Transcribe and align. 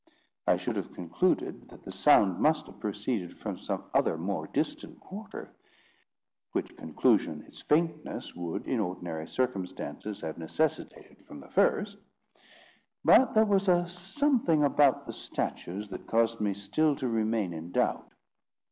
I 0.47 0.57
should 0.57 0.77
have 0.77 0.95
concluded 0.95 1.69
that 1.69 1.83
the 1.83 1.91
sound 1.91 2.39
must 2.39 2.65
have 2.65 2.79
proceeded 2.79 3.37
from 3.37 3.59
some 3.59 3.83
other 3.93 4.17
more 4.17 4.47
distant 4.47 4.99
quarter, 4.99 5.53
which 6.53 6.75
conclusion 6.75 7.43
its 7.43 7.61
faintness 7.61 8.33
would, 8.35 8.65
in 8.65 8.79
ordinary 8.79 9.27
circumstances, 9.27 10.21
have 10.21 10.39
necessitated 10.39 11.23
from 11.27 11.39
the 11.39 11.49
first; 11.49 11.99
but 13.05 13.35
there 13.35 13.45
was 13.45 13.67
a 13.69 13.87
something 13.87 14.63
about 14.63 15.05
the 15.05 15.13
statues 15.13 15.87
that 15.89 16.07
caused 16.07 16.41
me 16.41 16.55
still 16.55 16.95
to 16.95 17.07
remain 17.07 17.53
in 17.53 17.71
doubt. 17.71 18.11